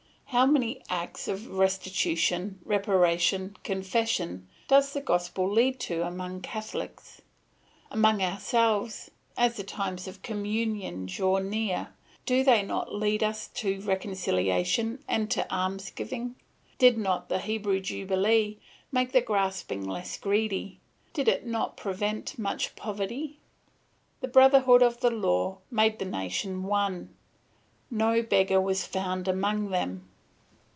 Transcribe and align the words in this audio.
How 0.33 0.45
many 0.45 0.81
acts 0.87 1.27
of 1.27 1.49
restitution, 1.49 2.59
reparation, 2.63 3.57
confession 3.65 4.47
does 4.69 4.93
the 4.93 5.01
gospel 5.01 5.51
lead 5.51 5.77
to 5.81 6.03
among 6.07 6.39
Catholics! 6.39 7.19
Among 7.91 8.23
ourselves, 8.23 9.11
as 9.37 9.57
the 9.57 9.65
times 9.65 10.07
of 10.07 10.21
communion 10.21 11.05
draw 11.05 11.39
near, 11.39 11.89
do 12.25 12.45
they 12.45 12.63
not 12.63 12.95
lead 12.95 13.23
us 13.23 13.49
to 13.55 13.81
reconciliation 13.81 15.03
and 15.05 15.29
to 15.31 15.45
alms 15.53 15.89
giving? 15.89 16.35
Did 16.77 16.97
not 16.97 17.27
the 17.27 17.39
Hebrew 17.39 17.81
Jubilee 17.81 18.57
make 18.89 19.11
the 19.11 19.19
grasping 19.19 19.85
less 19.85 20.17
greedy, 20.17 20.79
did 21.11 21.27
it 21.27 21.45
not 21.45 21.75
prevent 21.75 22.39
much 22.39 22.77
poverty? 22.77 23.39
The 24.21 24.29
brotherhood 24.29 24.81
of 24.81 25.01
the 25.01 25.11
Law 25.11 25.57
made 25.69 25.99
the 25.99 26.05
nation 26.05 26.63
one; 26.63 27.13
no 27.89 28.23
beggar 28.23 28.61
was 28.61 28.87
found 28.87 29.27
among 29.27 29.71
them. 29.71 30.07